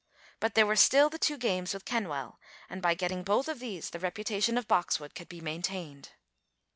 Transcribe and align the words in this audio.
But 0.39 0.55
there 0.55 0.65
were 0.65 0.75
still 0.75 1.11
the 1.11 1.19
two 1.19 1.37
games 1.37 1.75
with 1.75 1.85
Kenwell, 1.85 2.39
and 2.71 2.81
by 2.81 2.95
getting 2.95 3.21
both 3.21 3.47
of 3.47 3.59
these 3.59 3.91
the 3.91 3.99
reputation 3.99 4.57
of 4.57 4.67
Boxwood 4.67 5.13
could 5.13 5.29
be 5.29 5.41
maintained. 5.41 6.09